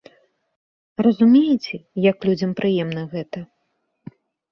[1.05, 1.75] Разумееце,
[2.09, 3.39] як людзям прыемна гэта?